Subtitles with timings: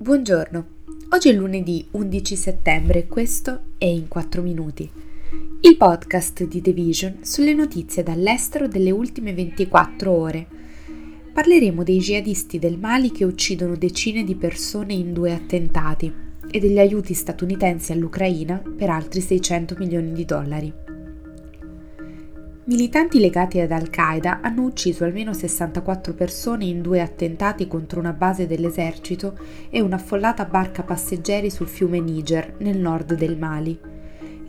[0.00, 0.66] Buongiorno,
[1.08, 4.88] oggi è lunedì 11 settembre e questo è In 4 Minuti,
[5.62, 10.46] il podcast di The Vision sulle notizie dall'estero delle ultime 24 ore.
[11.32, 16.14] Parleremo dei jihadisti del Mali che uccidono decine di persone in due attentati
[16.48, 20.87] e degli aiuti statunitensi all'Ucraina per altri 600 milioni di dollari.
[22.68, 28.46] Militanti legati ad Al-Qaeda hanno ucciso almeno 64 persone in due attentati contro una base
[28.46, 29.38] dell'esercito
[29.70, 33.97] e un'affollata barca passeggeri sul fiume Niger, nel nord del Mali.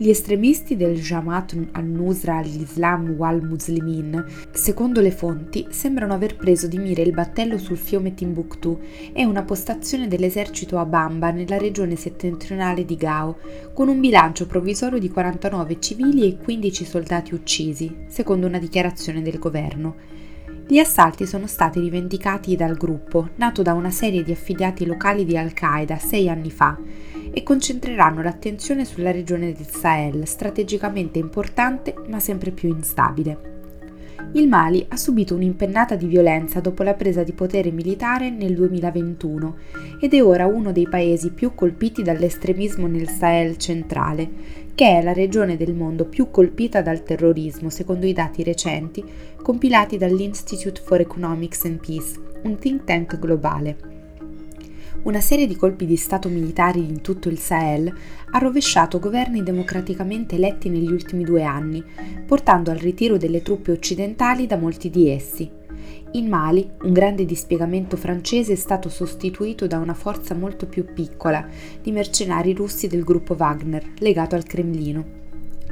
[0.02, 6.78] Gli estremisti del Jamaat al-Nusra al-Islam wal Muslimin, secondo le fonti, sembrano aver preso di
[6.78, 8.80] mira il battello sul fiume Timbuktu
[9.12, 13.40] e una postazione dell'esercito a Bamba nella regione settentrionale di Gao,
[13.74, 19.38] con un bilancio provvisorio di 49 civili e 15 soldati uccisi, secondo una dichiarazione del
[19.38, 20.19] governo.
[20.70, 25.36] Gli assalti sono stati rivendicati dal gruppo, nato da una serie di affiliati locali di
[25.36, 26.78] Al-Qaeda sei anni fa,
[27.32, 33.48] e concentreranno l'attenzione sulla regione del Sahel, strategicamente importante ma sempre più instabile.
[34.34, 39.56] Il Mali ha subito un'impennata di violenza dopo la presa di potere militare nel 2021
[39.98, 45.12] ed è ora uno dei paesi più colpiti dall'estremismo nel Sahel centrale, che è la
[45.12, 49.04] regione del mondo più colpita dal terrorismo secondo i dati recenti
[49.42, 53.76] compilati dall'Institute for Economics and Peace, un think tank globale
[55.02, 57.92] una serie di colpi di Stato militari in tutto il Sahel
[58.30, 61.82] ha rovesciato governi democraticamente eletti negli ultimi due anni,
[62.26, 65.59] portando al ritiro delle truppe occidentali da molti di essi.
[66.12, 71.46] In Mali, un grande dispiegamento francese è stato sostituito da una forza molto più piccola
[71.80, 75.18] di mercenari russi del gruppo Wagner, legato al Cremlino.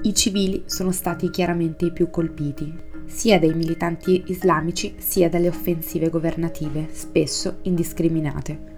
[0.03, 2.73] I civili sono stati chiaramente i più colpiti,
[3.07, 8.77] sia dai militanti islamici sia dalle offensive governative, spesso indiscriminate.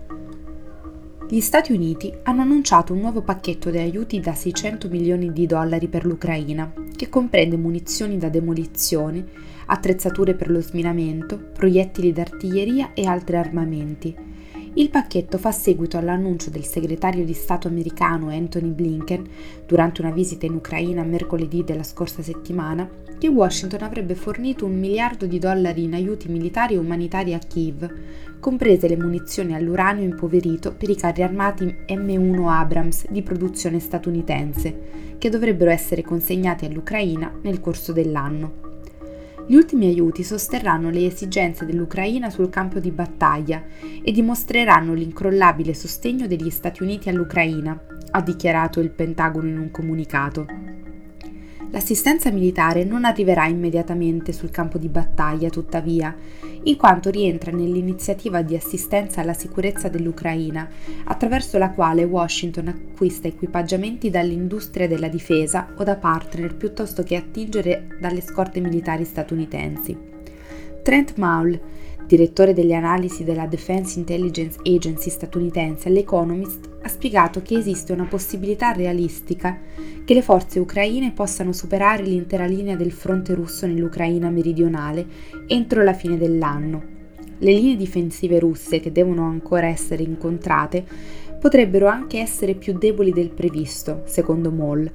[1.28, 5.86] Gli Stati Uniti hanno annunciato un nuovo pacchetto di aiuti da 600 milioni di dollari
[5.86, 9.24] per l'Ucraina, che comprende munizioni da demolizione,
[9.70, 14.28] attrezzature per lo sminamento, proiettili d'artiglieria e altri armamenti.
[14.74, 19.28] Il pacchetto fa seguito all'annuncio del segretario di Stato americano Anthony Blinken,
[19.66, 22.88] durante una visita in Ucraina mercoledì della scorsa settimana,
[23.18, 27.92] che Washington avrebbe fornito un miliardo di dollari in aiuti militari e umanitari a Kiev,
[28.38, 35.28] comprese le munizioni all'uranio impoverito per i carri armati M1 Abrams di produzione statunitense, che
[35.30, 38.69] dovrebbero essere consegnati all'Ucraina nel corso dell'anno.
[39.50, 43.60] Gli ultimi aiuti sosterranno le esigenze dell'Ucraina sul campo di battaglia
[44.00, 47.76] e dimostreranno l'incrollabile sostegno degli Stati Uniti all'Ucraina,
[48.12, 50.46] ha dichiarato il Pentagono in un comunicato.
[51.72, 56.14] L'assistenza militare non arriverà immediatamente sul campo di battaglia, tuttavia,
[56.64, 60.68] in quanto rientra nell'iniziativa di assistenza alla sicurezza dell'Ucraina,
[61.04, 67.86] attraverso la quale Washington acquista equipaggiamenti dall'industria della difesa o da partner piuttosto che attingere
[68.00, 69.96] dalle scorte militari statunitensi.
[70.82, 71.60] Trent Maul,
[72.10, 78.72] direttore delle analisi della Defense Intelligence Agency statunitense all'Economist, ha spiegato che esiste una possibilità
[78.72, 79.56] realistica
[80.04, 85.06] che le forze ucraine possano superare l'intera linea del fronte russo nell'Ucraina meridionale
[85.46, 86.98] entro la fine dell'anno.
[87.38, 90.84] Le linee difensive russe, che devono ancora essere incontrate,
[91.38, 94.90] potrebbero anche essere più deboli del previsto, secondo Moll,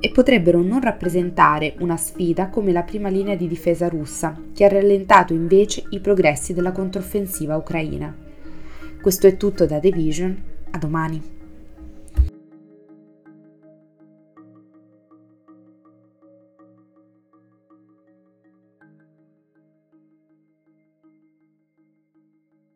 [0.00, 4.68] e potrebbero non rappresentare una sfida come la prima linea di difesa russa, che ha
[4.68, 8.14] rallentato invece i progressi della controffensiva ucraina.
[9.00, 11.37] Questo è tutto da The Vision, a domani.